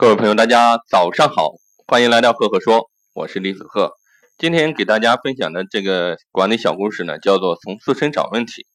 [0.00, 1.56] 各位朋友，大家早上好，
[1.86, 3.92] 欢迎来到赫赫说，我是李子赫。
[4.38, 8.66] 今天给大家分享的这个管理小故事呢，叫做从自身找问题。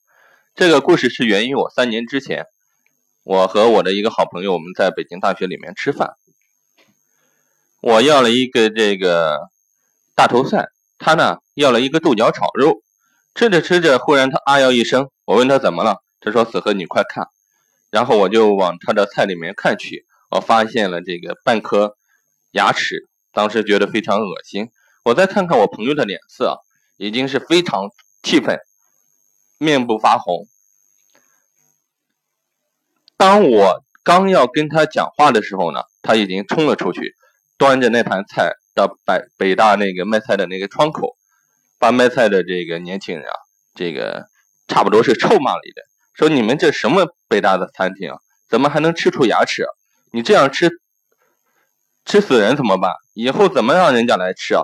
[0.54, 2.46] 这个故事是源于我三年之前，
[3.24, 6.12] 我和我的一个好朋友，我们在北京大学里面吃饭，
[7.82, 9.50] 我要了一个这个
[10.14, 10.68] 大头菜，
[11.00, 12.84] 他呢要了一个豆角炒肉。
[13.34, 17.30] 吃着吃着，忽然他啊哟一声，我问他怎么了，他说：“子赫，你快看。”
[17.90, 20.06] 然后我就往他的菜里面看去。
[20.32, 21.96] 我发现了这个半颗
[22.52, 24.70] 牙齿，当时觉得非常恶心。
[25.04, 26.60] 我再看看我朋友的脸色，
[26.98, 27.92] 已经是非常
[28.24, 28.60] 气愤，
[29.58, 30.48] 面部发红。
[33.16, 37.16] 当我刚要跟他讲话的时候呢，他已经冲了出去，
[37.58, 41.16] 端着那盘菜到北北大那个卖菜的那个窗口，
[41.78, 43.36] 把卖菜的这个年轻人啊，
[43.76, 44.26] 这个
[44.68, 45.84] 差不多是臭骂了一顿，
[46.14, 48.18] 说你们这什么北大的餐厅啊，
[48.50, 49.64] 怎么还能吃出牙齿？
[49.64, 49.70] 啊
[50.16, 50.80] 你这样吃，
[52.06, 52.94] 吃死人怎么办？
[53.16, 54.64] 以后怎么让人家来吃啊？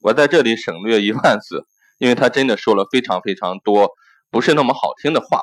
[0.00, 1.64] 我在这里省略一万字，
[1.96, 3.92] 因为他真的说了非常非常多
[4.30, 5.40] 不是那么好听的话。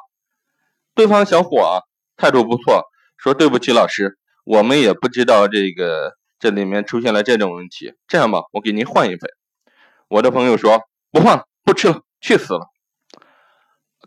[0.93, 1.81] 对方小伙啊，
[2.17, 2.83] 态度不错，
[3.17, 7.95] 说对不起老师，我们也不知道这个这里面出现了这种问题。
[8.07, 9.27] 这样吧，我给您换一份。
[10.07, 12.67] 我的朋友说不换了，不吃了，去死了。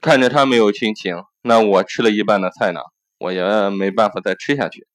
[0.00, 2.82] 看着他没有心情，那我吃了一半的菜呢，
[3.18, 4.86] 我也没办法再吃下去。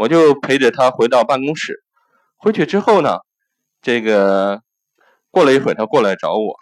[0.00, 1.84] 我就陪着他回到办公室，
[2.38, 3.18] 回去之后呢，
[3.82, 4.62] 这个
[5.30, 6.56] 过了一会儿，他过来找我，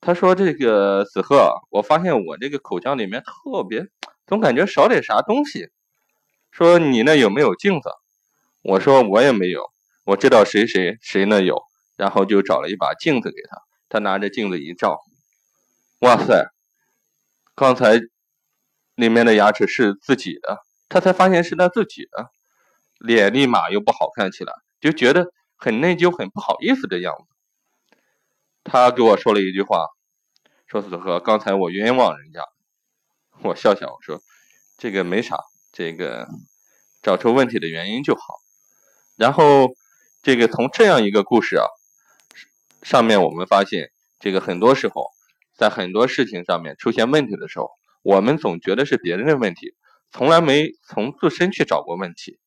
[0.00, 3.88] 他说：“这个子贺，我发现我这个口腔里面特别，
[4.26, 5.68] 总感觉少点啥东西。
[6.50, 7.90] 说你那有没有镜子？”
[8.64, 9.60] 我说：“我也没有，
[10.06, 11.60] 我知道谁谁谁那有。”
[11.98, 13.58] 然后就找了一把镜子给他，
[13.90, 14.98] 他拿着镜子一照，
[15.98, 16.46] 哇塞，
[17.54, 18.00] 刚才
[18.94, 22.30] 里面的牙齿是自己的，他才发现是他自己的。
[22.98, 27.36] 脸立马又不好看起来，就觉得很内疚、很不好意思的样子。
[28.64, 29.86] 他给我说了一句话，
[30.66, 32.40] 说：“子和，刚才我冤枉人家。”
[33.42, 34.20] 我笑笑我说
[34.78, 35.38] ：“这个没啥，
[35.72, 36.26] 这个
[37.02, 38.22] 找出问题的原因就好。”
[39.16, 39.68] 然后，
[40.22, 41.66] 这个从这样一个故事啊
[42.82, 45.10] 上面，我们发现，这个很多时候
[45.54, 47.70] 在很多事情上面出现问题的时候，
[48.02, 49.74] 我们总觉得是别人的问题，
[50.10, 52.38] 从来没从自身去找过问题。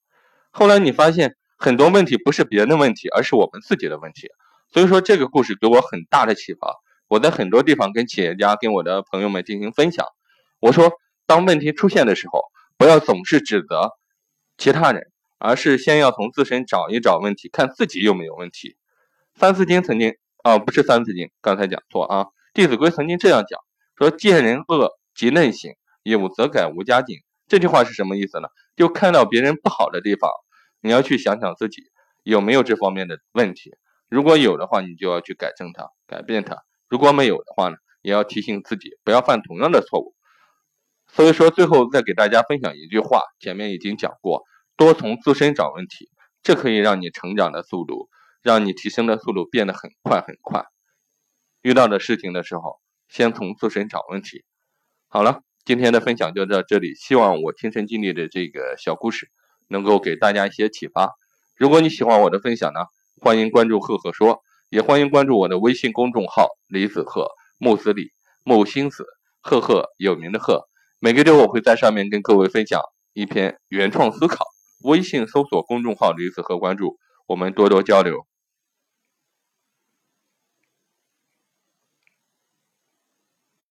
[0.51, 4.27] 后来你发现很多问题不是别人的问题，而是我们自己的问题。
[4.71, 6.75] 所以说这个故事给我很大的启发。
[7.07, 10.05] 我在很多地方跟企业家、跟我的朋友们进行分享。
[10.59, 10.91] 我说，
[11.25, 12.43] 当问题出现的时候，
[12.77, 13.89] 不要总是指责
[14.57, 15.07] 其他人，
[15.39, 18.75] 而是先要从自身找一找问题，看自己有没有问题。
[19.33, 22.27] 三字经曾经啊，不是三字经，刚才讲错啊。
[22.53, 23.59] 弟子规曾经这样讲
[23.97, 25.71] 说：“见人恶即内省，
[26.03, 27.17] 有则改，无加进。”
[27.49, 28.47] 这句话是什么意思呢？
[28.77, 30.29] 就看到别人不好的地方，
[30.81, 31.81] 你要去想想自己
[32.23, 33.75] 有没有这方面的问题。
[34.07, 40.13] 如果有的话，你就要去改正它、改变它；如果没有的话呢，也要提醒自己不要犯同样的错误。
[41.07, 44.43] 所以说，最后再给大家分享一句话，前面已经讲过，
[44.77, 46.11] 多从自身找问题，
[46.43, 48.09] 这可以让你成长的速度，
[48.43, 50.65] 让你提升的速度变得很快很快。
[51.63, 54.45] 遇到的事情的时候，先从自身找问题。
[55.07, 55.41] 好了。
[55.65, 59.27] 今天的分享就到这里，希望我亲身经历的这个小故事
[59.67, 61.11] 能够给大家一些启发。
[61.55, 62.79] 如果你喜欢我的分享呢，
[63.21, 64.39] 欢迎关注“赫赫说”，
[64.71, 67.27] 也欢迎关注我的微信公众号“李子赫
[67.57, 68.11] 木子李
[68.43, 69.05] 木星子
[69.41, 70.63] 赫赫有名的赫”。
[70.99, 72.81] 每个周我会在上面跟各位分享
[73.13, 74.45] 一篇原创思考。
[74.83, 76.97] 微信搜索公众号“李子赫”，关注
[77.27, 78.28] 我们，多多交流。